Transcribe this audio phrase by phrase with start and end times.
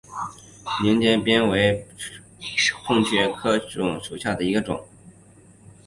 [0.83, 1.87] 井栏边草为
[2.87, 3.69] 凤尾蕨科凤尾
[3.99, 4.83] 蕨属下的一个种。